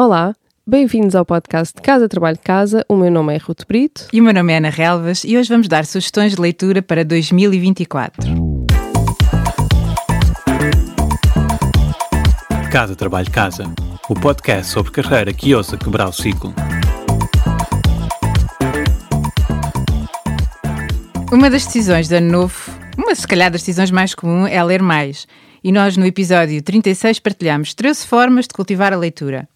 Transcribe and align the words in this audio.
Olá, 0.00 0.32
bem-vindos 0.64 1.16
ao 1.16 1.26
podcast 1.26 1.74
Casa 1.82 2.08
Trabalho 2.08 2.38
Casa. 2.38 2.86
O 2.88 2.94
meu 2.94 3.10
nome 3.10 3.34
é 3.34 3.36
Ruto 3.36 3.66
Brito. 3.66 4.06
E 4.12 4.20
o 4.20 4.22
meu 4.22 4.32
nome 4.32 4.52
é 4.52 4.58
Ana 4.58 4.70
Relvas 4.70 5.24
e 5.24 5.36
hoje 5.36 5.48
vamos 5.48 5.66
dar 5.66 5.84
sugestões 5.84 6.36
de 6.36 6.40
leitura 6.40 6.80
para 6.80 7.04
2024. 7.04 8.30
Casa 12.70 12.94
Trabalho 12.94 13.28
Casa, 13.32 13.64
o 14.08 14.14
podcast 14.14 14.70
sobre 14.70 14.92
carreira 14.92 15.32
que 15.32 15.52
ousa 15.52 15.76
quebrar 15.76 16.08
o 16.08 16.12
ciclo. 16.12 16.54
Uma 21.32 21.50
das 21.50 21.66
decisões 21.66 22.06
de 22.06 22.14
ano 22.14 22.30
novo, 22.30 22.70
uma 22.96 23.16
se 23.16 23.26
calhar 23.26 23.50
das 23.50 23.62
decisões 23.62 23.90
mais 23.90 24.14
comuns, 24.14 24.48
é 24.48 24.62
ler 24.62 24.80
mais. 24.80 25.26
E 25.64 25.72
nós 25.72 25.96
no 25.96 26.06
episódio 26.06 26.62
36 26.62 27.18
partilhamos 27.18 27.74
13 27.74 28.06
formas 28.06 28.46
de 28.46 28.54
cultivar 28.54 28.92
a 28.92 28.96
leitura. 28.96 29.48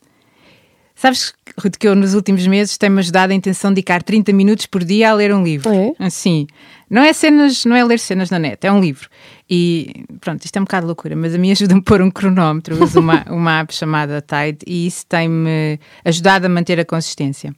Sabes, 1.03 1.35
Ruth, 1.59 1.79
que 1.81 1.89
eu 1.89 1.97
nos 1.97 2.15
últimos 2.15 2.47
meses 2.47 2.79
tenho-me 2.79 3.01
ajudado 3.01 3.33
a 3.33 3.35
intenção 3.35 3.73
de 3.73 3.75
dedicar 3.75 4.05
30 4.05 4.33
minutos 4.33 4.67
por 4.67 4.85
dia 4.85 5.11
a 5.11 5.15
ler 5.15 5.35
um 5.35 5.43
livro. 5.43 5.69
É? 5.69 5.93
Assim, 5.99 6.47
não 6.89 7.03
é 7.03 7.13
cenas, 7.13 7.65
não 7.65 7.75
é 7.75 7.83
ler 7.83 7.99
cenas 7.99 8.31
na 8.31 8.39
net, 8.39 8.65
é 8.65 8.71
um 8.71 8.81
livro. 8.81 9.09
E 9.51 10.05
pronto, 10.21 10.45
isto 10.45 10.57
é 10.57 10.61
um 10.61 10.63
bocado 10.63 10.87
loucura, 10.87 11.17
mas 11.17 11.35
a 11.35 11.39
mim 11.39 11.51
ajuda-me 11.51 11.81
a 11.81 11.83
pôr 11.83 12.03
um 12.03 12.09
cronómetro, 12.09 12.81
uso 12.81 13.01
uma, 13.01 13.25
uma 13.29 13.59
app 13.59 13.75
chamada 13.75 14.23
Tide 14.23 14.59
e 14.65 14.87
isso 14.87 15.05
tem-me 15.09 15.81
ajudado 16.05 16.47
a 16.47 16.49
manter 16.49 16.79
a 16.79 16.85
consistência. 16.85 17.53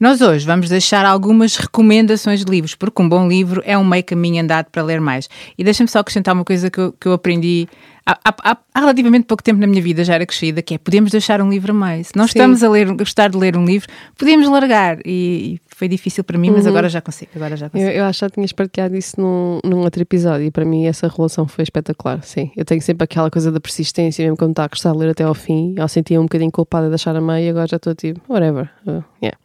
Nós 0.00 0.20
hoje 0.20 0.44
vamos 0.44 0.68
deixar 0.68 1.04
algumas 1.04 1.54
recomendações 1.54 2.44
de 2.44 2.50
livros, 2.50 2.74
porque 2.74 3.00
um 3.00 3.08
bom 3.08 3.28
livro 3.28 3.62
é 3.64 3.78
um 3.78 3.84
meio 3.84 4.02
caminho 4.02 4.42
andado 4.42 4.66
para 4.72 4.82
ler 4.82 5.00
mais. 5.00 5.28
E 5.56 5.62
deixa-me 5.62 5.88
só 5.88 6.00
acrescentar 6.00 6.34
uma 6.34 6.44
coisa 6.44 6.68
que 6.68 6.78
eu, 6.80 6.92
que 6.92 7.06
eu 7.06 7.12
aprendi 7.12 7.68
há, 8.08 8.34
há, 8.42 8.58
há, 8.74 8.80
relativamente 8.80 9.26
pouco 9.26 9.42
tempo 9.42 9.60
na 9.60 9.66
minha 9.66 9.82
vida, 9.82 10.02
já 10.02 10.14
era 10.14 10.24
crescida, 10.24 10.62
que 10.62 10.74
é 10.74 10.78
podemos 10.78 11.10
deixar 11.10 11.42
um 11.42 11.50
livro 11.50 11.72
a 11.72 11.74
mais. 11.74 12.10
Nós 12.16 12.30
Sim. 12.30 12.38
estamos 12.38 12.62
a 12.62 12.70
ler, 12.70 12.90
gostar 12.94 13.28
de 13.28 13.36
ler 13.36 13.56
um 13.56 13.64
livro, 13.64 13.88
podemos 14.16 14.48
largar. 14.48 14.98
E, 15.04 15.54
e 15.54 15.60
foi 15.76 15.88
difícil 15.88 16.24
para 16.24 16.38
mim, 16.38 16.50
mas 16.50 16.66
agora 16.66 16.88
já 16.88 17.00
consigo. 17.00 17.30
Agora 17.36 17.56
já 17.56 17.66
Eu, 17.66 17.70
consigo. 17.70 17.90
eu 17.90 18.04
acho 18.04 18.18
que 18.18 18.24
já 18.24 18.30
tinhas 18.30 18.52
partilhado 18.52 18.96
isso 18.96 19.20
num, 19.20 19.60
num 19.64 19.78
outro 19.80 20.00
episódio 20.00 20.46
e 20.46 20.50
para 20.50 20.64
mim 20.64 20.86
essa 20.86 21.08
relação 21.08 21.46
foi 21.46 21.62
espetacular. 21.62 22.22
Sim, 22.22 22.50
eu 22.56 22.64
tenho 22.64 22.80
sempre 22.80 23.04
aquela 23.04 23.30
coisa 23.30 23.52
da 23.52 23.60
persistência, 23.60 24.22
mesmo 24.22 24.36
quando 24.36 24.50
está 24.50 24.64
a 24.64 24.68
gostar 24.68 24.92
de 24.92 24.98
ler 24.98 25.10
até 25.10 25.24
ao 25.24 25.34
fim. 25.34 25.74
Eu 25.76 25.86
sentia 25.88 26.18
um 26.20 26.24
bocadinho 26.24 26.50
culpada 26.50 26.86
de 26.86 26.90
deixar 26.90 27.14
a 27.14 27.20
meio 27.20 27.46
e 27.46 27.48
agora 27.50 27.66
já 27.66 27.76
estou 27.76 27.94
tipo, 27.94 28.20
whatever. 28.32 28.70
Uh, 28.86 29.04
yeah. 29.22 29.38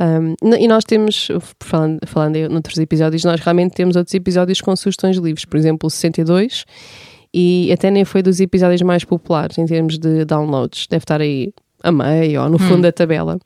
Um, 0.00 0.34
e 0.56 0.66
nós 0.66 0.82
temos, 0.84 1.28
falando, 1.60 1.98
falando 2.06 2.36
em 2.36 2.48
noutros 2.48 2.78
episódios, 2.78 3.22
nós 3.22 3.38
realmente 3.38 3.74
temos 3.74 3.96
outros 3.96 4.14
episódios 4.14 4.62
com 4.62 4.74
sugestões 4.74 5.16
de 5.16 5.22
livros, 5.22 5.44
por 5.44 5.58
exemplo, 5.58 5.86
o 5.86 5.90
62, 5.90 6.64
e 7.32 7.70
até 7.72 7.90
nem 7.90 8.04
foi 8.04 8.22
dos 8.22 8.40
episódios 8.40 8.82
mais 8.82 9.04
populares 9.04 9.58
em 9.58 9.66
termos 9.66 9.98
de 9.98 10.24
downloads, 10.24 10.86
deve 10.88 11.04
estar 11.04 11.20
aí 11.20 11.52
a 11.82 11.92
meio 11.92 12.42
ou 12.42 12.48
no 12.48 12.58
fundo 12.58 12.82
da 12.82 12.92
tabela. 12.92 13.38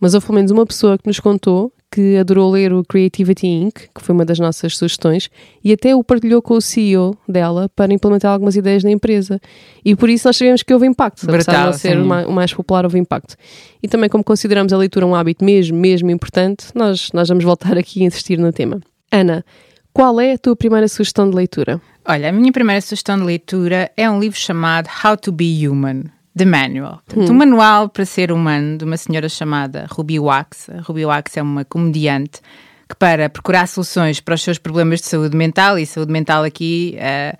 Mas 0.00 0.14
houve 0.14 0.26
pelo 0.26 0.36
menos 0.36 0.50
uma 0.50 0.66
pessoa 0.66 0.98
que 0.98 1.06
nos 1.06 1.20
contou 1.20 1.72
que 1.92 2.16
adorou 2.16 2.50
ler 2.50 2.72
o 2.72 2.82
Creativity 2.82 3.46
Inc., 3.46 3.74
que 3.94 4.00
foi 4.00 4.14
uma 4.14 4.24
das 4.24 4.38
nossas 4.38 4.78
sugestões, 4.78 5.28
e 5.62 5.72
até 5.72 5.94
o 5.94 6.02
partilhou 6.02 6.40
com 6.40 6.54
o 6.54 6.60
CEO 6.60 7.14
dela 7.28 7.68
para 7.76 7.92
implementar 7.92 8.32
algumas 8.32 8.56
ideias 8.56 8.82
na 8.82 8.90
empresa. 8.90 9.38
E 9.84 9.94
por 9.94 10.08
isso 10.08 10.26
nós 10.26 10.38
sabemos 10.38 10.62
que 10.62 10.72
houve 10.72 10.86
impacto, 10.86 11.28
apesar 11.28 11.52
de 11.52 11.66
não 11.66 11.72
ser 11.74 11.96
sim. 11.96 12.02
o 12.02 12.32
mais 12.32 12.52
popular, 12.54 12.84
houve 12.84 12.98
impacto. 12.98 13.36
E 13.82 13.86
também 13.86 14.08
como 14.08 14.24
consideramos 14.24 14.72
a 14.72 14.78
leitura 14.78 15.06
um 15.06 15.14
hábito 15.14 15.44
mesmo, 15.44 15.76
mesmo 15.76 16.10
importante, 16.10 16.68
nós, 16.74 17.10
nós 17.12 17.28
vamos 17.28 17.44
voltar 17.44 17.76
aqui 17.76 18.02
a 18.02 18.06
insistir 18.06 18.38
no 18.38 18.50
tema. 18.52 18.80
Ana, 19.10 19.44
qual 19.92 20.20
é 20.20 20.32
a 20.32 20.38
tua 20.38 20.56
primeira 20.56 20.88
sugestão 20.88 21.28
de 21.28 21.36
leitura? 21.36 21.80
Olha, 22.04 22.28
a 22.28 22.32
minha 22.32 22.52
primeira 22.52 22.80
sugestão 22.80 23.16
de 23.16 23.24
leitura 23.24 23.90
é 23.96 24.10
um 24.10 24.18
livro 24.18 24.38
chamado 24.38 24.88
How 25.04 25.16
to 25.16 25.30
Be 25.32 25.68
Human, 25.68 26.04
The 26.36 26.44
Manual. 26.44 27.00
Portanto, 27.06 27.30
Um 27.30 27.34
manual 27.34 27.88
para 27.88 28.04
ser 28.04 28.32
humano 28.32 28.78
de 28.78 28.84
uma 28.84 28.96
senhora 28.96 29.28
chamada 29.28 29.86
Ruby 29.90 30.18
Wax. 30.18 30.70
A 30.70 30.80
Ruby 30.80 31.04
Wax 31.06 31.36
é 31.36 31.42
uma 31.42 31.64
comediante 31.64 32.40
que, 32.88 32.96
para 32.96 33.28
procurar 33.28 33.68
soluções 33.68 34.18
para 34.20 34.34
os 34.34 34.42
seus 34.42 34.58
problemas 34.58 35.00
de 35.00 35.06
saúde 35.06 35.36
mental, 35.36 35.78
e 35.78 35.86
saúde 35.86 36.10
mental 36.12 36.42
aqui. 36.42 36.96
eh, 36.98 37.36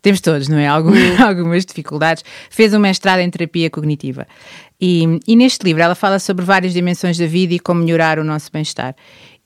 temos 0.00 0.20
todos, 0.20 0.48
não 0.48 0.58
é? 0.58 0.66
Algumas, 0.66 1.18
algumas 1.20 1.64
dificuldades. 1.64 2.22
Fez 2.50 2.74
um 2.74 2.78
mestrado 2.78 3.20
em 3.20 3.30
terapia 3.30 3.70
cognitiva. 3.70 4.26
E, 4.80 5.18
e 5.26 5.34
neste 5.34 5.64
livro 5.64 5.82
ela 5.82 5.94
fala 5.94 6.18
sobre 6.18 6.44
várias 6.44 6.74
dimensões 6.74 7.16
da 7.16 7.26
vida 7.26 7.54
e 7.54 7.58
como 7.58 7.80
melhorar 7.82 8.18
o 8.18 8.24
nosso 8.24 8.50
bem-estar. 8.52 8.94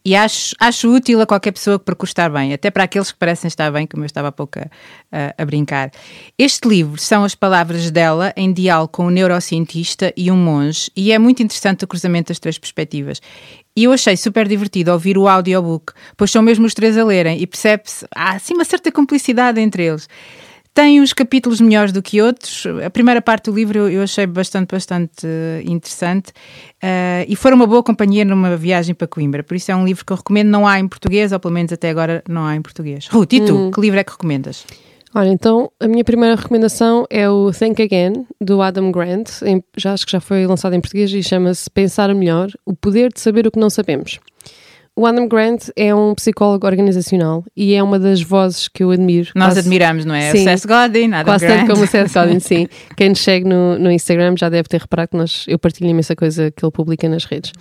E 0.05 0.15
acho, 0.15 0.55
acho 0.61 0.89
útil 0.95 1.21
a 1.21 1.27
qualquer 1.27 1.53
pessoa 1.53 1.79
que 1.79 1.85
procure 1.85 2.09
estar 2.09 2.31
bem, 2.31 2.53
até 2.55 2.71
para 2.71 2.85
aqueles 2.85 3.13
que 3.13 3.19
parecem 3.19 3.49
estar 3.49 3.71
bem, 3.71 3.87
como 3.87 4.05
eu 4.05 4.07
estava 4.07 4.29
há 4.29 4.33
pouco 4.33 4.59
a, 4.59 5.35
a- 5.37 5.45
brincar. 5.45 5.91
Este 6.39 6.67
livro 6.67 6.99
são 6.99 7.25
as 7.25 7.35
palavras 7.35 7.91
dela 7.91 8.33
em 8.37 8.53
diálogo 8.53 8.93
com 8.93 9.07
um 9.07 9.11
neurocientista 9.11 10.13
e 10.17 10.31
um 10.31 10.37
monge, 10.37 10.91
e 10.97 11.13
é 11.13 11.19
muito 11.19 11.43
interessante 11.43 11.85
o 11.85 11.89
cruzamento 11.89 12.29
das 12.29 12.39
três 12.39 12.57
perspectivas. 12.59 13.21
E 13.77 13.85
eu 13.85 13.93
achei 13.93 14.17
super 14.17 14.49
divertido 14.49 14.93
ouvir 14.93 15.19
o 15.19 15.29
audiobook, 15.29 15.93
pois 16.17 16.31
são 16.31 16.43
mesmo 16.43 16.65
os 16.65 16.75
três 16.75 16.97
a 16.97 17.05
lerem, 17.05 17.41
e 17.43 17.47
percebe-se, 17.47 18.07
há 18.15 18.31
assim 18.37 18.55
uma 18.55 18.65
certa 18.65 18.91
cumplicidade 18.91 19.61
entre 19.61 19.85
eles. 19.85 20.09
Tem 20.75 21.01
uns 21.01 21.13
capítulos 21.13 21.61
melhores 21.61 21.91
do 21.93 22.01
que 22.01 22.23
outros. 22.23 22.65
A 22.85 22.89
primeira 22.91 23.21
parte 23.21 23.51
do 23.51 23.57
livro 23.57 23.89
eu, 23.89 24.03
achei 24.03 24.27
bastante, 24.27 24.71
bastante 24.71 25.27
eh, 25.27 25.63
interessante 25.67 26.33
eh, 26.81 27.27
e 27.29 27.35
foi 27.35 27.53
uma 27.53 27.67
boa 27.67 27.83
companhia 27.83 28.25
numa 28.25 28.57
viagem 28.57 28.95
para 28.95 29.09
Coimbra. 29.09 29.43
Por 29.43 29.57
isso 29.57 29.73
é 29.73 29.77
um 29.77 29.85
livro 29.85 30.05
que 30.07 30.13
eu 30.13 30.17
recomendo. 30.17 30.49
Não 30.49 30.67
há 30.69 30.79
em 30.79 30.87
português, 30.87 31.33
ou 31.33 31.41
pelo 31.41 31.53
menos 31.55 31.73
até 31.73 31.91
agora 31.91 32.23
não 32.29 32.45
há 32.47 32.55
em 32.55 32.63
português. 32.63 33.09
Ruth, 33.09 33.33
e 33.33 33.41
tu? 33.41 33.71
Que 33.75 33.81
livro 33.81 33.99
é 33.99 34.05
que 34.05 34.13
recomendas? 34.13 34.65
Olha, 35.15 35.31
então 35.31 35.73
a 35.81 35.89
minha 35.89 36.05
primeira 36.05 36.37
recomendação 36.37 37.07
é 37.11 37.29
o 37.29 37.51
Think 37.51 37.83
Again, 37.83 38.27
do 38.41 38.61
Adam 38.61 38.93
Grant. 38.93 39.43
Em- 39.43 39.65
já 39.77 39.95
acho 39.95 40.05
que 40.05 40.13
já 40.13 40.21
foi 40.21 40.47
lançado 40.47 40.75
em 40.75 40.81
português 40.81 41.11
e 41.13 41.23
chama-se 41.23 41.69
Pensar 41.71 42.15
Melhor: 42.15 42.51
O 42.65 42.77
Poder 42.77 43.11
de 43.13 43.19
Saber 43.21 43.47
o 43.47 43.51
que 43.51 43.59
Não 43.59 43.71
Sabemos. 43.71 44.21
O 44.99 45.07
Adam 45.07 45.29
Grant 45.29 45.69
é 45.77 45.95
um 45.95 46.13
psicólogo 46.13 46.67
organizacional 46.67 47.45
e 47.57 47.73
é 47.73 47.81
uma 47.81 48.01
das 48.01 48.21
vozes 48.21 48.67
que 48.67 48.83
eu 48.83 48.91
admiro. 48.91 49.31
Nós 49.33 49.51
Quase- 49.51 49.61
admiramos, 49.61 50.05
não 50.05 50.13
é? 50.13 50.33
Sim. 50.33 50.41
O 50.41 50.43
Seth 50.43 50.67
Godin, 50.67 51.13
Adam 51.13 51.25
Quase 51.25 51.47
Grant. 51.47 51.59
tanto 51.61 51.71
como 51.73 51.85
o 51.85 51.87
Seth 51.87 52.13
Godin, 52.13 52.41
sim. 52.41 52.67
Quem 52.97 53.11
nos 53.11 53.21
segue 53.21 53.49
no, 53.49 53.79
no 53.79 53.93
Instagram 53.93 54.35
já 54.37 54.49
deve 54.49 54.69
ter 54.69 54.81
reparado 54.81 55.11
que 55.11 55.17
nós, 55.17 55.45
eu 55.47 55.57
partilho 55.57 55.89
imensa 55.89 56.17
coisa 56.17 56.51
que 56.51 56.65
ele 56.65 56.73
publica 56.73 57.09
nas 57.09 57.25
redes. 57.27 57.53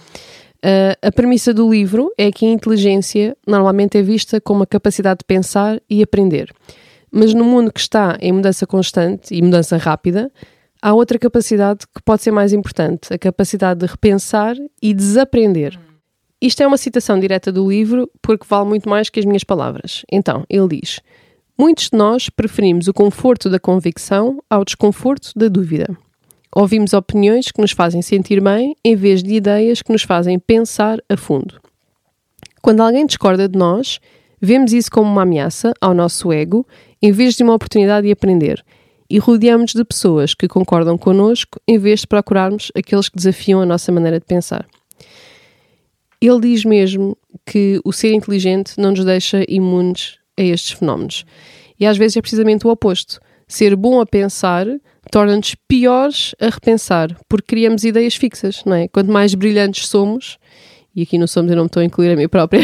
Uh, 0.65 0.97
a 0.99 1.11
premissa 1.11 1.53
do 1.53 1.69
livro 1.69 2.11
é 2.17 2.31
que 2.31 2.43
a 2.43 2.49
inteligência 2.49 3.37
normalmente 3.45 3.99
é 3.99 4.01
vista 4.01 4.41
como 4.41 4.63
a 4.63 4.65
capacidade 4.65 5.19
de 5.19 5.25
pensar 5.25 5.79
e 5.87 6.01
aprender. 6.01 6.51
Mas 7.11 7.35
no 7.35 7.43
mundo 7.43 7.71
que 7.71 7.79
está 7.79 8.17
em 8.19 8.31
mudança 8.31 8.65
constante 8.65 9.35
e 9.35 9.43
mudança 9.43 9.77
rápida, 9.77 10.31
há 10.81 10.91
outra 10.91 11.19
capacidade 11.19 11.85
que 11.85 12.01
pode 12.03 12.23
ser 12.23 12.31
mais 12.31 12.51
importante: 12.51 13.13
a 13.13 13.17
capacidade 13.19 13.81
de 13.81 13.85
repensar 13.85 14.55
e 14.81 14.91
desaprender. 14.91 15.77
Isto 16.41 16.61
é 16.61 16.67
uma 16.67 16.77
citação 16.77 17.19
direta 17.19 17.51
do 17.51 17.69
livro 17.69 18.09
porque 18.21 18.45
vale 18.47 18.69
muito 18.69 18.87
mais 18.87 19.09
que 19.09 19.19
as 19.19 19.25
minhas 19.25 19.43
palavras. 19.43 20.03
Então, 20.11 20.45
ele 20.49 20.79
diz: 20.79 20.99
Muitos 21.57 21.89
de 21.89 21.97
nós 21.97 22.29
preferimos 22.29 22.87
o 22.87 22.93
conforto 22.93 23.49
da 23.49 23.59
convicção 23.59 24.39
ao 24.47 24.63
desconforto 24.63 25.31
da 25.35 25.47
dúvida. 25.47 25.87
Ouvimos 26.55 26.93
opiniões 26.93 27.51
que 27.51 27.59
nos 27.59 27.71
fazem 27.71 28.01
sentir 28.01 28.39
bem 28.41 28.75
em 28.83 28.95
vez 28.95 29.23
de 29.23 29.33
ideias 29.33 29.81
que 29.81 29.91
nos 29.91 30.03
fazem 30.03 30.37
pensar 30.37 30.99
a 31.09 31.17
fundo. 31.17 31.59
Quando 32.61 32.81
alguém 32.81 33.05
discorda 33.05 33.49
de 33.49 33.57
nós, 33.57 33.99
vemos 34.39 34.73
isso 34.73 34.91
como 34.91 35.09
uma 35.11 35.23
ameaça 35.23 35.73
ao 35.81 35.93
nosso 35.93 36.31
ego 36.31 36.65
em 37.01 37.11
vez 37.11 37.35
de 37.35 37.43
uma 37.43 37.53
oportunidade 37.55 38.05
de 38.05 38.13
aprender 38.13 38.63
e 39.09 39.17
rodeamos 39.17 39.73
de 39.73 39.83
pessoas 39.83 40.33
que 40.33 40.47
concordam 40.47 40.97
connosco 40.97 41.59
em 41.67 41.77
vez 41.77 42.01
de 42.01 42.07
procurarmos 42.07 42.71
aqueles 42.75 43.09
que 43.09 43.15
desafiam 43.15 43.61
a 43.61 43.65
nossa 43.65 43.91
maneira 43.91 44.19
de 44.19 44.25
pensar. 44.25 44.67
Ele 46.27 46.41
diz 46.41 46.65
mesmo 46.65 47.17
que 47.45 47.79
o 47.83 47.93
ser 47.93 48.13
inteligente 48.13 48.73
não 48.77 48.91
nos 48.91 49.05
deixa 49.05 49.45
imunes 49.47 50.17
a 50.37 50.43
estes 50.43 50.71
fenómenos. 50.71 51.25
E 51.79 51.85
às 51.85 51.97
vezes 51.97 52.17
é 52.17 52.21
precisamente 52.21 52.65
o 52.67 52.69
oposto. 52.69 53.19
Ser 53.47 53.75
bom 53.75 54.01
a 54.01 54.05
pensar 54.05 54.67
torna-nos 55.09 55.55
piores 55.67 56.35
a 56.39 56.49
repensar, 56.49 57.17
porque 57.29 57.55
criamos 57.55 57.85
ideias 57.85 58.15
fixas, 58.15 58.61
não 58.65 58.75
é? 58.75 58.87
Quanto 58.87 59.11
mais 59.11 59.33
brilhantes 59.33 59.87
somos, 59.87 60.37
e 60.97 61.03
aqui 61.03 61.15
no 61.19 61.27
Somos 61.27 61.51
eu 61.51 61.55
não 61.55 61.65
me 61.65 61.67
estou 61.67 61.81
a 61.81 61.85
incluir 61.85 62.11
a 62.11 62.15
mim 62.15 62.27
própria, 62.27 62.59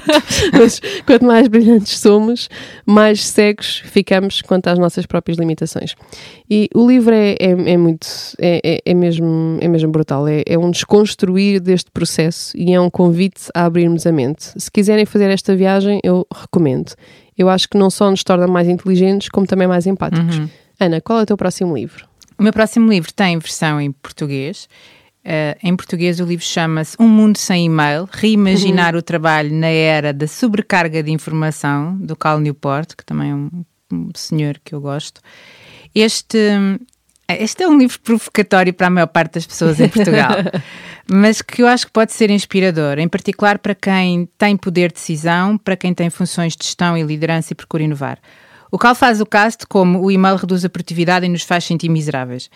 mas 0.58 0.80
quanto 1.04 1.26
mais 1.26 1.46
brilhantes 1.46 1.98
somos, 1.98 2.48
mais 2.86 3.22
cegos 3.22 3.82
ficamos 3.84 4.40
quanto 4.40 4.68
às 4.68 4.78
nossas 4.78 5.04
próprias 5.04 5.36
limitações. 5.36 5.94
E 6.48 6.70
o 6.74 6.88
livro 6.88 7.14
é, 7.14 7.32
é, 7.32 7.50
é 7.50 7.76
muito, 7.76 8.06
é, 8.38 8.62
é, 8.64 8.80
é 8.82 8.94
mesmo, 8.94 9.58
é 9.60 9.68
mesmo 9.68 9.90
brutal, 9.90 10.26
é, 10.26 10.42
é 10.46 10.58
um 10.58 10.70
desconstruir 10.70 11.60
deste 11.60 11.90
processo 11.90 12.56
e 12.56 12.72
é 12.72 12.80
um 12.80 12.88
convite 12.88 13.42
a 13.54 13.66
abrirmos 13.66 14.06
a 14.06 14.12
mente. 14.12 14.52
Se 14.56 14.70
quiserem 14.70 15.04
fazer 15.04 15.28
esta 15.28 15.54
viagem, 15.54 16.00
eu 16.02 16.26
recomendo. 16.34 16.94
Eu 17.36 17.50
acho 17.50 17.68
que 17.68 17.76
não 17.76 17.90
só 17.90 18.10
nos 18.10 18.24
torna 18.24 18.46
mais 18.46 18.66
inteligentes, 18.68 19.28
como 19.28 19.46
também 19.46 19.68
mais 19.68 19.86
empáticos. 19.86 20.40
Ana, 20.80 21.02
qual 21.02 21.18
é 21.18 21.22
o 21.24 21.26
teu 21.26 21.36
próximo 21.36 21.76
livro? 21.76 22.06
O 22.38 22.42
meu 22.42 22.54
próximo 22.54 22.90
livro 22.90 23.12
tem 23.12 23.38
versão 23.38 23.78
em 23.78 23.92
português. 23.92 24.66
Eh, 25.28 25.58
em 25.60 25.74
português, 25.74 26.20
o 26.20 26.24
livro 26.24 26.44
chama-se 26.44 26.96
Um 27.00 27.08
Mundo 27.08 27.36
Sem 27.36 27.64
E-mail 27.64 28.08
Reimaginar 28.12 28.94
o 28.94 29.02
Trabalho 29.02 29.52
na 29.52 29.66
Era 29.66 30.12
da 30.12 30.28
Sobrecarga 30.28 31.02
de 31.02 31.10
Informação, 31.10 31.96
do 31.96 32.14
Cal 32.14 32.38
Newport, 32.38 32.94
que 32.94 33.04
também 33.04 33.32
é 33.32 33.34
um, 33.34 33.50
um 33.92 34.10
senhor 34.14 34.60
que 34.64 34.72
eu 34.72 34.80
gosto. 34.80 35.20
Este, 35.92 36.38
Este 37.28 37.64
é 37.64 37.68
um 37.68 37.76
livro 37.76 37.98
provocatório 37.98 38.72
para 38.72 38.86
a 38.86 38.90
maior 38.90 39.08
parte 39.08 39.32
das 39.32 39.46
pessoas 39.48 39.80
em 39.80 39.88
Portugal, 39.88 40.30
mas 41.10 41.42
que 41.42 41.60
eu 41.60 41.66
acho 41.66 41.86
que 41.86 41.92
pode 41.92 42.12
ser 42.12 42.30
inspirador, 42.30 43.00
em 43.00 43.08
particular 43.08 43.58
para 43.58 43.74
quem 43.74 44.28
tem 44.38 44.56
poder 44.56 44.90
de 44.90 44.94
decisão, 44.94 45.58
para 45.58 45.76
quem 45.76 45.92
tem 45.92 46.08
funções 46.08 46.54
de 46.54 46.64
gestão 46.64 46.96
e 46.96 47.02
liderança 47.02 47.52
e 47.52 47.56
procura 47.56 47.82
inovar. 47.82 48.20
O 48.70 48.78
Cal 48.78 48.94
faz 48.94 49.20
o 49.20 49.26
cast 49.26 49.66
como 49.66 50.00
o 50.02 50.08
e-mail 50.08 50.36
reduz 50.36 50.64
a 50.64 50.68
produtividade 50.68 51.26
e 51.26 51.28
nos 51.28 51.42
faz 51.42 51.64
sentir 51.64 51.88
miseráveis. 51.88 52.48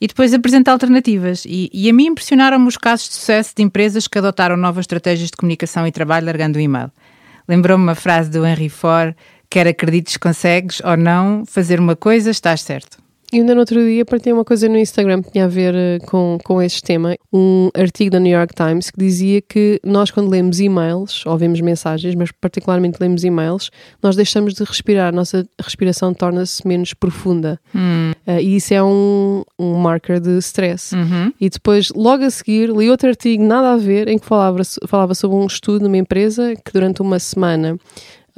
E 0.00 0.06
depois 0.06 0.32
apresenta 0.32 0.70
alternativas. 0.70 1.44
E, 1.44 1.70
e 1.72 1.90
a 1.90 1.92
mim 1.92 2.06
impressionaram-me 2.06 2.68
os 2.68 2.76
casos 2.76 3.08
de 3.08 3.14
sucesso 3.14 3.52
de 3.56 3.62
empresas 3.62 4.06
que 4.06 4.18
adotaram 4.18 4.56
novas 4.56 4.84
estratégias 4.84 5.30
de 5.30 5.36
comunicação 5.36 5.86
e 5.86 5.92
trabalho 5.92 6.26
largando 6.26 6.58
o 6.58 6.60
e-mail. 6.60 6.90
Lembrou-me 7.48 7.82
uma 7.82 7.94
frase 7.94 8.30
do 8.30 8.46
Henry 8.46 8.68
Ford, 8.68 9.14
quer 9.50 9.66
acredites 9.66 10.16
consegues 10.16 10.80
ou 10.84 10.96
não, 10.96 11.44
fazer 11.46 11.80
uma 11.80 11.96
coisa, 11.96 12.30
estás 12.30 12.60
certo. 12.60 13.07
E 13.30 13.36
ainda 13.36 13.54
no 13.54 13.60
outro 13.60 13.78
dia 13.78 14.06
partilhei 14.06 14.32
uma 14.32 14.44
coisa 14.44 14.68
no 14.70 14.78
Instagram 14.78 15.22
que 15.22 15.32
tinha 15.32 15.44
a 15.44 15.48
ver 15.48 15.74
uh, 15.74 16.06
com, 16.06 16.38
com 16.42 16.62
este 16.62 16.82
tema, 16.82 17.14
um 17.30 17.68
artigo 17.74 18.10
da 18.10 18.18
New 18.18 18.32
York 18.32 18.54
Times 18.54 18.90
que 18.90 18.98
dizia 18.98 19.42
que 19.42 19.78
nós 19.84 20.10
quando 20.10 20.30
lemos 20.30 20.60
e-mails, 20.60 21.26
ou 21.26 21.36
vemos 21.36 21.60
mensagens, 21.60 22.14
mas 22.14 22.32
particularmente 22.32 22.96
lemos 22.98 23.24
e-mails, 23.24 23.70
nós 24.02 24.16
deixamos 24.16 24.54
de 24.54 24.64
respirar, 24.64 25.08
a 25.08 25.12
nossa 25.12 25.46
respiração 25.60 26.14
torna-se 26.14 26.66
menos 26.66 26.94
profunda. 26.94 27.60
Hum. 27.74 28.12
Uh, 28.26 28.40
e 28.40 28.56
isso 28.56 28.72
é 28.72 28.82
um, 28.82 29.42
um 29.58 29.74
marker 29.74 30.20
de 30.20 30.38
stress. 30.38 30.94
Uhum. 30.94 31.30
E 31.38 31.50
depois, 31.50 31.90
logo 31.94 32.24
a 32.24 32.30
seguir, 32.30 32.70
li 32.70 32.88
outro 32.88 33.10
artigo 33.10 33.42
nada 33.42 33.72
a 33.72 33.76
ver, 33.76 34.08
em 34.08 34.18
que 34.18 34.24
falava, 34.24 34.62
falava 34.86 35.14
sobre 35.14 35.36
um 35.36 35.46
estudo 35.46 35.82
numa 35.82 35.98
empresa 35.98 36.54
que 36.56 36.72
durante 36.72 37.02
uma 37.02 37.18
semana 37.18 37.78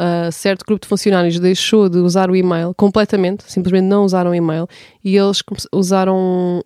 uh, 0.01 0.33
certo 0.33 0.65
grupo 0.67 0.83
de 0.83 0.89
funcionários 0.89 1.39
deixou 1.39 1.89
de 1.89 1.99
usar 1.99 2.31
o 2.31 2.37
e-mail 2.37 2.73
completamente, 2.75 3.45
simplesmente 3.47 3.85
não 3.85 4.05
usaram 4.05 4.31
o 4.31 4.35
e-mail, 4.35 4.67
e 5.05 5.17
eles 5.17 5.43
usaram 5.73 6.17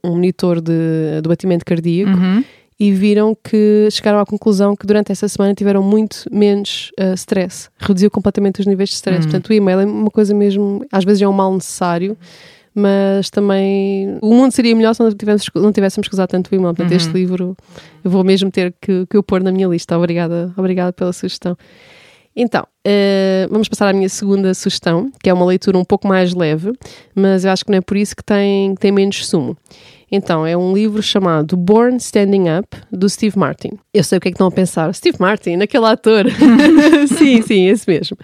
um, 0.05 0.11
monitor 0.11 0.61
de, 0.61 1.21
de 1.21 1.29
batimento 1.29 1.65
cardíaco. 1.65 2.17
Uhum. 2.17 2.45
E 2.79 2.91
viram 2.91 3.37
que 3.37 3.89
chegaram 3.93 4.19
à 4.19 4.27
conclusão 4.27 4.75
que 4.75 4.85
durante 4.85 5.13
essa 5.13 5.29
semana 5.29 5.55
tiveram 5.55 5.81
muito 5.81 6.25
menos 6.33 6.91
uh, 6.99 7.15
stress, 7.15 7.69
reduziu 7.79 8.11
completamente 8.11 8.59
os 8.59 8.67
níveis 8.67 8.89
de 8.89 8.97
stress. 8.97 9.21
Uhum. 9.21 9.31
Portanto, 9.31 9.51
o 9.51 9.53
e-mail 9.53 9.81
é 9.81 9.85
uma 9.87 10.11
coisa 10.11 10.35
mesmo, 10.35 10.85
às 10.91 11.05
vezes 11.05 11.23
é 11.23 11.29
um 11.29 11.33
mal 11.33 11.55
necessário, 11.55 12.17
mas 12.75 13.31
também 13.31 14.19
o 14.21 14.35
mundo 14.35 14.51
seria 14.51 14.75
melhor 14.75 14.93
se 14.93 15.01
não 15.01 15.13
tivéssemos, 15.13 15.49
não 15.55 15.71
tivéssemos 15.73 16.09
que 16.09 16.15
usar 16.15 16.27
tanto 16.27 16.51
o 16.51 16.55
e-mail. 16.57 16.75
Portanto, 16.75 16.91
Uhum. 16.91 16.97
este 16.97 17.13
livro 17.13 17.57
eu 18.03 18.11
vou 18.11 18.25
mesmo 18.25 18.51
ter 18.51 18.75
que, 18.81 19.07
que 19.07 19.17
o 19.17 19.23
pôr 19.23 19.41
na 19.41 19.53
minha 19.53 19.69
lista. 19.69 19.97
Obrigada, 19.97 20.53
obrigada 20.57 20.93
pela 20.93 21.13
sugestão. 21.13 21.57
Então, 22.37 22.67
eh, 22.85 23.47
vamos 23.49 23.69
passar 23.69 23.89
à 23.89 23.93
minha 23.93 24.09
segunda 24.09 24.53
sugestão, 24.55 25.11
que 25.23 25.31
é 25.31 25.35
uma 25.35 25.47
leitura 25.47 25.79
um 25.79 25.85
pouco 25.85 26.09
mais 26.09 26.35
leve, 26.35 26.73
mas 27.15 27.45
eu 27.45 27.53
acho 27.53 27.65
que 27.65 27.71
não 27.71 27.79
é 27.79 27.81
por 27.81 27.97
isso 27.97 28.17
que 28.17 28.25
tem, 28.25 28.75
que 28.75 28.81
tem 28.81 28.91
menos 28.91 29.27
sumo. 29.27 29.57
Então, 30.11 30.47
é 30.47 30.57
um 30.57 30.73
livro 30.73 31.03
chamado 31.03 31.57
Born 31.57 31.97
Standing 31.97 32.45
Up, 32.59 32.77
do 32.91 33.09
Steve 33.09 33.39
Martin. 33.39 33.79
Eu 33.93 34.05
sei 34.05 34.19
o 34.19 34.21
que 34.21 34.29
é 34.29 34.31
que 34.31 34.35
estão 34.35 34.47
a 34.47 34.51
pensar. 34.51 34.93
Steve 34.95 35.17
Martin, 35.19 35.61
aquele 35.61 35.87
ator. 35.87 36.27
sim, 37.09 37.43
sim, 37.43 37.69
esse 37.69 37.89
mesmo. 37.89 38.17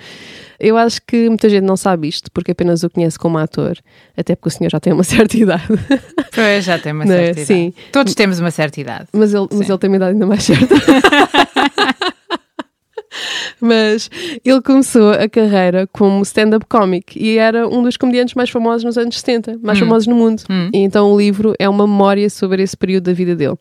Eu 0.61 0.77
acho 0.77 1.01
que 1.07 1.29
muita 1.29 1.49
gente 1.49 1.65
não 1.65 1.77
sabe 1.77 2.07
isto, 2.07 2.31
porque 2.33 2.53
apenas 2.53 2.83
o 2.83 2.91
conhece 2.91 3.19
como 3.19 3.39
ator, 3.39 3.79
até 4.15 4.37
porque 4.37 4.49
o 4.49 4.51
senhor 4.51 4.71
já 4.71 4.79
tem 4.79 4.93
uma 4.93 5.03
certa 5.05 5.37
idade. 5.37 5.65
Pois, 6.35 6.65
já 6.65 6.79
tem 6.79 6.93
uma 6.93 7.05
é? 7.05 7.07
certa 7.07 7.31
idade. 7.31 7.47
Sim. 7.47 7.73
Todos 7.91 8.15
temos 8.15 8.39
uma 8.39 8.51
certa 8.51 8.79
idade. 8.79 9.07
Mas 9.12 9.33
ele, 9.33 9.49
mas 9.51 9.69
ele 9.69 9.79
tem 9.79 9.89
uma 9.89 9.97
idade 9.97 10.12
ainda 10.12 10.27
mais 10.27 10.45
certa. 10.45 10.75
mas 13.61 14.11
ele 14.45 14.61
começou 14.62 15.11
a 15.12 15.29
carreira 15.29 15.87
como 15.93 16.23
stand-up 16.23 16.65
comic 16.69 17.19
e 17.19 17.39
era 17.39 17.69
um 17.69 17.83
dos 17.83 17.97
comediantes 17.97 18.35
mais 18.35 18.51
famosos 18.51 18.85
nos 18.85 18.97
anos 18.99 19.19
70, 19.19 19.59
mais 19.62 19.79
Hum. 19.79 19.83
famosos 19.87 20.07
no 20.07 20.15
mundo. 20.17 20.43
Hum. 20.51 20.71
E 20.73 20.79
então 20.79 21.12
o 21.12 21.19
livro 21.19 21.55
é 21.59 21.69
uma 21.69 21.87
memória 21.87 22.29
sobre 22.31 22.62
esse 22.62 22.77
período 22.77 23.05
da 23.05 23.12
vida 23.12 23.35
dele. 23.37 23.55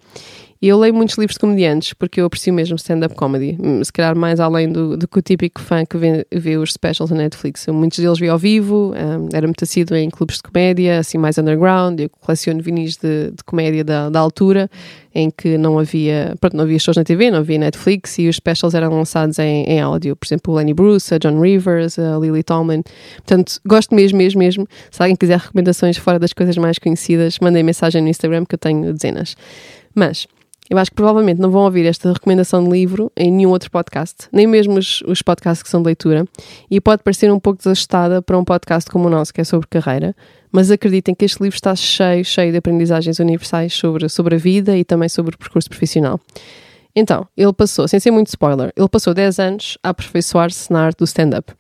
E 0.62 0.68
eu 0.68 0.78
leio 0.78 0.94
muitos 0.94 1.18
livros 1.18 1.36
de 1.36 1.40
comediantes 1.40 1.94
porque 1.94 2.20
eu 2.20 2.26
aprecio 2.26 2.54
mesmo 2.54 2.76
stand-up 2.76 3.16
comedy. 3.16 3.58
Hum, 3.64 3.82
Se 3.82 3.94
calhar 3.94 4.14
mais 4.14 4.42
além 4.42 4.70
do, 4.70 4.98
do 4.98 5.08
que 5.08 5.18
o 5.18 5.22
típico 5.22 5.62
fã 5.62 5.86
que 5.86 5.98
vê, 5.98 6.28
vê 6.34 6.58
os 6.58 6.74
specials 6.74 7.12
na 7.12 7.18
Netflix. 7.18 7.66
Eu, 7.66 7.74
muitos 7.74 7.98
deles 7.98 8.20
vi 8.20 8.28
ao 8.28 8.38
vivo, 8.38 8.94
hum, 8.94 9.30
era 9.32 9.48
muito 9.48 9.64
assíduo 9.64 9.96
em 9.96 10.10
clubes 10.10 10.36
de 10.36 10.44
comédia, 10.44 11.00
assim 11.00 11.18
mais 11.18 11.38
underground. 11.38 12.02
Eu 12.02 12.10
coleciono 12.10 12.62
vinis 12.62 12.98
de, 12.98 13.32
de 13.32 13.44
comédia 13.46 13.86
da, 13.86 14.10
da 14.10 14.20
altura, 14.20 14.70
em 15.16 15.30
que 15.30 15.58
não 15.58 15.80
havia, 15.80 16.36
pronto, 16.42 16.58
não 16.58 16.66
havia 16.66 16.78
shows 16.78 16.98
na 16.98 17.06
TV, 17.06 17.32
não 17.32 17.40
havia 17.40 17.58
Netflix 17.58 18.20
e 18.20 18.28
os 18.28 18.36
specials 18.36 18.74
eram 18.74 18.94
lançados 18.94 19.40
em, 19.40 19.64
em 19.64 19.80
áudio. 19.80 20.14
Por 20.18 20.26
exemplo, 20.28 20.54
o 20.54 20.58
Lenny 20.58 20.74
Bruce, 20.74 21.14
a 21.14 21.18
John 21.18 21.40
Rivers, 21.40 21.98
a 21.98 22.18
Lily 22.18 22.44
Tomlin. 22.44 22.84
Portanto, 23.16 23.62
gosto 23.66 23.96
mesmo, 23.96 24.18
mesmo, 24.18 24.40
mesmo. 24.40 24.68
Se 24.92 25.02
alguém 25.02 25.16
quiser 25.16 25.40
recomendações 25.40 25.96
fora 25.96 26.20
das 26.20 26.34
coisas 26.34 26.58
mais 26.58 26.78
conhecidas, 26.78 27.40
mandem 27.40 27.64
mensagem 27.64 28.02
no 28.02 28.10
Instagram 28.10 28.44
que 28.44 28.56
eu 28.56 28.60
tenho 28.60 28.92
dezenas. 28.92 29.38
Mas 29.96 30.28
eu 30.69 30.77
acho 30.77 30.92
que 30.92 30.95
provavelmente 30.95 31.42
não 31.42 31.50
vão 31.50 31.63
ouvir 31.63 31.86
esta 31.86 32.13
recomendação 32.13 32.63
de 32.63 32.69
livro 32.69 33.12
em 33.18 33.31
nenhum 33.31 33.50
outro 33.50 33.71
podcast, 33.71 34.27
nem 34.31 34.45
mesmo 34.45 34.77
os, 34.77 35.01
os 35.07 35.21
podcasts 35.21 35.63
que 35.63 35.69
são 35.69 35.81
de 35.81 35.88
leitura, 35.88 36.25
e 36.69 36.80
pode 36.80 37.01
parecer 37.01 37.31
um 37.31 37.39
pouco 37.39 37.57
desajustada 37.57 38.21
para 38.21 38.38
um 38.38 38.44
podcast 38.44 38.89
como 38.89 39.07
o 39.07 39.10
nosso, 39.10 39.33
que 39.33 39.42
é 39.42 39.44
sobre 39.44 39.68
carreira, 39.68 40.16
mas 40.51 40.69
acreditem 40.69 41.16
que 41.16 41.25
este 41.25 41.42
livro 41.42 41.56
está 41.56 41.75
cheio, 41.75 42.24
cheio 42.24 42.51
de 42.51 42.57
aprendizagens 42.57 43.19
universais 43.19 43.74
sobre, 43.74 44.07
sobre 44.10 44.36
a 44.36 44.38
vida 44.38 44.77
e 44.77 44.83
também 44.83 45.10
sobre 45.10 45.36
o 45.36 45.38
percurso 45.38 45.69
profissional. 45.69 46.19
Então, 46.95 47.25
ele 47.38 47.54
passou, 47.54 47.88
sem 47.88 48.00
ser 48.00 48.12
muito 48.12 48.27
spoiler, 48.27 48.72
ele 48.75 48.89
passou 48.89 49.13
10 49.13 49.39
anos 49.39 49.77
a 49.83 49.89
aperfeiçoar-se 49.89 50.72
na 50.72 50.83
arte 50.86 51.00
do 51.00 51.06
stand-up 51.06 51.54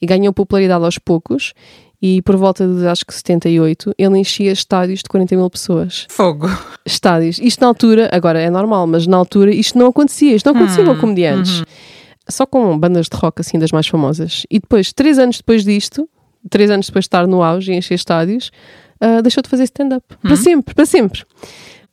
e 0.00 0.06
ganhou 0.06 0.32
popularidade 0.32 0.84
aos 0.84 0.98
poucos 0.98 1.54
e 2.02 2.20
por 2.22 2.36
volta 2.36 2.66
de, 2.66 2.84
acho 2.88 3.06
que 3.06 3.14
78, 3.14 3.94
ele 3.96 4.18
enchia 4.18 4.50
estádios 4.50 4.98
de 4.98 5.08
40 5.08 5.36
mil 5.36 5.48
pessoas 5.48 6.06
Fogo. 6.10 6.50
estádios. 6.84 7.38
Isto 7.38 7.60
na 7.60 7.68
altura, 7.68 8.10
agora 8.12 8.40
é 8.40 8.50
normal, 8.50 8.88
mas 8.88 9.06
na 9.06 9.16
altura 9.16 9.54
isto 9.54 9.78
não 9.78 9.86
acontecia. 9.86 10.34
Isto 10.34 10.52
não 10.52 10.60
acontecia 10.60 10.84
com 10.84 10.96
comediantes. 10.96 11.62
Só 12.28 12.44
com 12.44 12.76
bandas 12.76 13.06
de 13.06 13.16
rock, 13.16 13.40
assim, 13.40 13.56
das 13.56 13.70
mais 13.70 13.86
famosas. 13.86 14.44
E 14.50 14.58
depois, 14.58 14.92
três 14.92 15.16
anos 15.16 15.36
depois 15.36 15.64
disto, 15.64 16.08
três 16.50 16.70
anos 16.70 16.86
depois 16.86 17.04
de 17.04 17.06
estar 17.06 17.26
no 17.26 17.40
auge 17.40 17.72
e 17.72 17.76
encher 17.76 17.94
estádios, 17.94 18.50
ah, 19.00 19.20
deixou 19.20 19.42
de 19.42 19.48
fazer 19.48 19.64
stand-up. 19.64 20.04
Para 20.20 20.36
sempre, 20.36 20.74
para 20.74 20.86
sempre. 20.86 21.22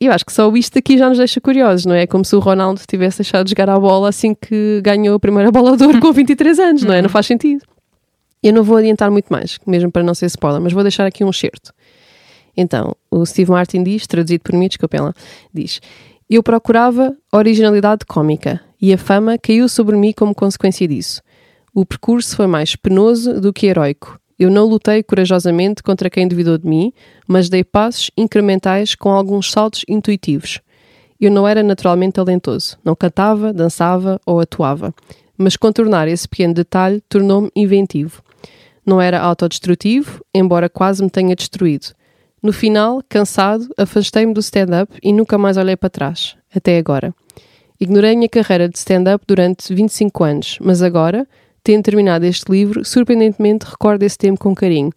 E 0.00 0.06
eu 0.06 0.12
acho 0.12 0.24
que 0.24 0.32
só 0.32 0.50
isto 0.56 0.78
aqui 0.78 0.96
já 0.96 1.08
nos 1.08 1.18
deixa 1.18 1.40
curiosos, 1.40 1.84
não 1.84 1.94
é? 1.94 2.06
Como 2.06 2.24
se 2.24 2.34
o 2.34 2.38
Ronaldo 2.38 2.80
tivesse 2.88 3.18
deixado 3.18 3.44
de 3.44 3.50
jogar 3.50 3.68
a 3.68 3.78
bola 3.78 4.08
assim 4.08 4.34
que 4.34 4.80
ganhou 4.82 5.14
a 5.14 5.20
primeira 5.20 5.52
bola 5.52 5.76
de 5.76 5.84
ouro 5.84 6.00
com 6.00 6.10
23 6.10 6.58
anos, 6.58 6.82
não 6.82 6.94
é? 6.94 7.02
Não 7.02 7.08
faz 7.08 7.26
sentido. 7.26 7.64
Eu 8.42 8.52
não 8.54 8.64
vou 8.64 8.78
adiantar 8.78 9.10
muito 9.10 9.28
mais, 9.28 9.58
mesmo 9.66 9.90
para 9.90 10.02
não 10.02 10.14
ser 10.14 10.26
spoiler, 10.26 10.60
mas 10.60 10.72
vou 10.72 10.82
deixar 10.82 11.06
aqui 11.06 11.22
um 11.22 11.32
certo. 11.32 11.72
Então, 12.56 12.94
o 13.10 13.24
Steve 13.24 13.50
Martin 13.50 13.82
diz, 13.82 14.06
traduzido 14.06 14.42
por 14.42 14.54
mim, 14.54 14.68
desculpem 14.68 15.00
lá, 15.00 15.14
diz: 15.52 15.80
Eu 16.28 16.42
procurava 16.42 17.16
originalidade 17.32 18.04
cómica 18.06 18.60
e 18.80 18.92
a 18.92 18.98
fama 18.98 19.38
caiu 19.38 19.68
sobre 19.68 19.96
mim 19.96 20.12
como 20.12 20.34
consequência 20.34 20.88
disso. 20.88 21.22
O 21.74 21.84
percurso 21.84 22.34
foi 22.34 22.46
mais 22.46 22.74
penoso 22.74 23.40
do 23.40 23.52
que 23.52 23.66
heroico. 23.66 24.18
Eu 24.38 24.50
não 24.50 24.64
lutei 24.64 25.02
corajosamente 25.02 25.82
contra 25.82 26.08
quem 26.08 26.26
duvidou 26.26 26.56
de 26.56 26.66
mim, 26.66 26.92
mas 27.28 27.50
dei 27.50 27.62
passos 27.62 28.10
incrementais 28.16 28.94
com 28.94 29.10
alguns 29.10 29.50
saltos 29.52 29.84
intuitivos. 29.86 30.60
Eu 31.20 31.30
não 31.30 31.46
era 31.46 31.62
naturalmente 31.62 32.14
talentoso, 32.14 32.78
não 32.82 32.96
cantava, 32.96 33.52
dançava 33.52 34.18
ou 34.24 34.40
atuava, 34.40 34.94
mas 35.36 35.56
contornar 35.56 36.08
esse 36.08 36.26
pequeno 36.26 36.54
detalhe 36.54 37.02
tornou-me 37.06 37.50
inventivo. 37.54 38.22
Não 38.84 39.00
era 39.00 39.20
autodestrutivo, 39.20 40.24
embora 40.34 40.68
quase 40.68 41.02
me 41.02 41.10
tenha 41.10 41.34
destruído. 41.34 41.94
No 42.42 42.52
final, 42.52 43.02
cansado, 43.08 43.68
afastei-me 43.76 44.32
do 44.32 44.40
stand-up 44.40 44.96
e 45.02 45.12
nunca 45.12 45.36
mais 45.36 45.56
olhei 45.56 45.76
para 45.76 45.90
trás, 45.90 46.36
até 46.54 46.78
agora. 46.78 47.14
Ignorei 47.78 48.14
a 48.14 48.16
minha 48.16 48.28
carreira 48.28 48.68
de 48.68 48.78
stand-up 48.78 49.24
durante 49.26 49.74
25 49.74 50.24
anos, 50.24 50.58
mas 50.60 50.82
agora, 50.82 51.26
tendo 51.62 51.82
terminado 51.82 52.24
este 52.24 52.50
livro, 52.50 52.84
surpreendentemente 52.84 53.66
recordo 53.66 54.02
esse 54.02 54.16
tempo 54.16 54.40
com 54.40 54.54
carinho. 54.54 54.92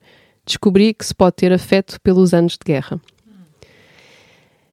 Descobri 0.45 0.93
que 0.93 1.05
se 1.05 1.13
pode 1.13 1.35
ter 1.35 1.51
afeto 1.53 1.99
pelos 2.01 2.33
anos 2.33 2.53
de 2.53 2.65
guerra. 2.65 2.99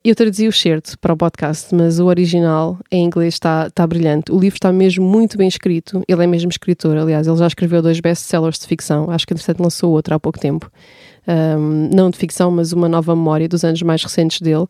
Eu 0.03 0.15
traduzi 0.15 0.49
o 0.49 0.53
certo 0.53 0.99
para 0.99 1.13
o 1.13 1.17
podcast, 1.17 1.75
mas 1.75 2.01
o 2.01 2.07
original 2.07 2.79
em 2.91 3.05
inglês 3.05 3.35
está, 3.35 3.67
está 3.67 3.87
brilhante. 3.87 4.33
O 4.33 4.41
livro 4.41 4.57
está 4.57 4.73
mesmo 4.73 5.05
muito 5.05 5.37
bem 5.37 5.47
escrito. 5.47 6.03
Ele 6.09 6.25
é 6.25 6.27
mesmo 6.27 6.51
escritor, 6.51 6.97
aliás, 6.97 7.27
ele 7.27 7.37
já 7.37 7.47
escreveu 7.47 7.83
dois 7.83 8.01
best-sellers 8.01 8.59
de 8.59 8.67
ficção. 8.67 9.11
Acho 9.11 9.27
que, 9.27 9.35
entretanto, 9.35 9.61
lançou 9.63 9.93
outro 9.93 10.15
há 10.15 10.19
pouco 10.19 10.39
tempo. 10.39 10.73
Um, 11.29 11.91
não 11.95 12.09
de 12.09 12.17
ficção, 12.17 12.51
mas 12.51 12.73
uma 12.73 12.89
nova 12.89 13.15
memória 13.15 13.47
dos 13.47 13.63
anos 13.63 13.83
mais 13.83 14.03
recentes 14.03 14.41
dele. 14.41 14.65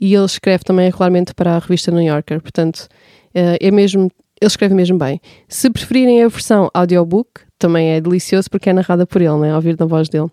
E 0.00 0.14
ele 0.14 0.24
escreve 0.24 0.64
também 0.64 0.86
regularmente 0.86 1.34
para 1.34 1.56
a 1.56 1.58
revista 1.58 1.90
New 1.90 2.00
Yorker. 2.00 2.40
Portanto, 2.40 2.88
uh, 3.34 3.58
é 3.60 3.70
mesmo. 3.70 4.10
Ele 4.40 4.48
escreve 4.48 4.74
mesmo 4.74 4.96
bem. 4.96 5.20
Se 5.46 5.68
preferirem 5.68 6.24
a 6.24 6.28
versão 6.28 6.70
audiobook, 6.72 7.42
também 7.58 7.90
é 7.90 8.00
delicioso 8.00 8.48
porque 8.50 8.70
é 8.70 8.72
narrada 8.72 9.06
por 9.06 9.20
ele, 9.20 9.36
né? 9.40 9.54
Ouvir 9.54 9.76
na 9.78 9.84
voz 9.84 10.08
dele. 10.08 10.30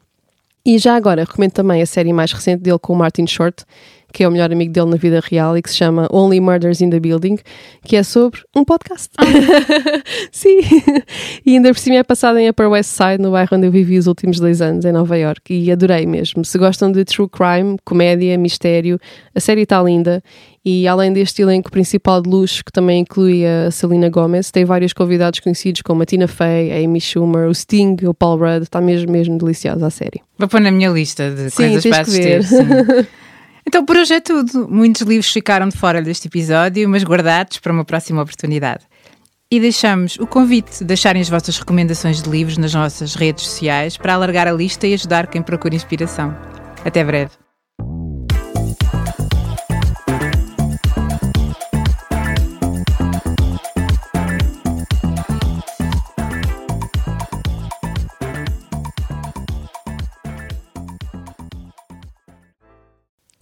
E 0.65 0.77
já 0.77 0.97
agora, 0.97 1.23
recomendo 1.23 1.53
também 1.53 1.81
a 1.81 1.85
série 1.85 2.11
mais 2.11 2.31
recente 2.33 2.61
dele 2.61 2.77
com 2.77 2.91
o 2.91 2.95
Martin 2.97 3.25
Short, 3.25 3.63
que 4.13 4.23
é 4.23 4.27
o 4.27 4.31
melhor 4.31 4.51
amigo 4.51 4.71
dele 4.71 4.89
na 4.89 4.97
vida 4.97 5.21
real 5.23 5.57
e 5.57 5.61
que 5.61 5.69
se 5.69 5.77
chama 5.77 6.07
Only 6.11 6.39
Murders 6.39 6.81
in 6.81 6.89
the 6.89 6.99
Building, 6.99 7.37
que 7.83 7.95
é 7.95 8.03
sobre 8.03 8.41
um 8.55 8.63
podcast. 8.63 9.09
Ah. 9.17 9.23
Sim. 10.31 10.59
E 11.45 11.53
ainda 11.53 11.69
por 11.73 11.79
cima 11.79 11.97
é 11.97 12.03
passado 12.03 12.37
em 12.39 12.49
Upper 12.49 12.69
West 12.69 12.91
Side, 12.91 13.21
no 13.21 13.31
bairro 13.31 13.49
onde 13.53 13.67
eu 13.67 13.71
vivi 13.71 13.97
os 13.97 14.07
últimos 14.07 14.39
dois 14.39 14.61
anos, 14.61 14.85
em 14.85 14.91
Nova 14.91 15.17
York. 15.17 15.53
E 15.53 15.71
adorei 15.71 16.05
mesmo. 16.05 16.43
Se 16.45 16.57
gostam 16.57 16.91
de 16.91 17.03
true 17.05 17.29
crime, 17.29 17.77
comédia, 17.83 18.37
mistério, 18.37 18.99
a 19.35 19.39
série 19.39 19.61
está 19.61 19.81
linda. 19.81 20.23
E 20.65 20.85
além 20.85 21.13
deste 21.13 21.41
elenco 21.41 21.71
principal 21.71 22.21
de 22.21 22.29
luxo, 22.29 22.63
que 22.65 22.71
também 22.73 22.99
inclui 22.99 23.45
a 23.45 23.71
Selena 23.71 24.09
Gomez, 24.09 24.51
tem 24.51 24.65
vários 24.65 24.91
convidados 24.91 25.39
conhecidos 25.39 25.81
como 25.81 26.03
a 26.03 26.05
Tina 26.05 26.27
Fey, 26.27 26.73
a 26.73 26.83
Amy 26.83 26.99
Schumer, 26.99 27.47
o 27.47 27.55
Sting, 27.55 27.95
o 28.05 28.13
Paul 28.13 28.37
Rudd. 28.37 28.63
Está 28.63 28.81
mesmo, 28.81 29.09
mesmo 29.11 29.37
deliciosa 29.37 29.87
a 29.87 29.89
série. 29.89 30.21
Vou 30.37 30.47
pôr 30.47 30.59
na 30.59 30.71
minha 30.71 30.89
lista 30.89 31.31
de 31.31 31.49
Sim, 31.49 31.55
coisas 31.55 31.85
para 31.85 32.01
assistir. 32.01 33.07
Então, 33.67 33.83
por 33.83 33.97
hoje 33.97 34.13
é 34.13 34.21
tudo. 34.21 34.65
Muitos 34.69 35.01
livros 35.01 35.29
ficaram 35.29 35.67
de 35.67 35.77
fora 35.77 36.01
deste 36.01 36.29
episódio, 36.29 36.88
mas 36.88 37.03
guardados 37.03 37.59
para 37.59 37.74
uma 37.74 37.83
próxima 37.83 38.21
oportunidade. 38.21 38.86
E 39.51 39.59
deixamos 39.59 40.17
o 40.19 40.25
convite 40.25 40.79
de 40.79 40.86
deixarem 40.86 41.21
as 41.21 41.27
vossas 41.27 41.57
recomendações 41.57 42.21
de 42.21 42.29
livros 42.29 42.57
nas 42.57 42.74
nossas 42.74 43.13
redes 43.13 43.43
sociais 43.43 43.97
para 43.97 44.13
alargar 44.13 44.47
a 44.47 44.53
lista 44.53 44.88
e 44.88 44.93
ajudar 44.93 45.27
quem 45.27 45.41
procura 45.41 45.75
inspiração. 45.75 46.33
Até 46.86 47.03
breve. 47.03 47.46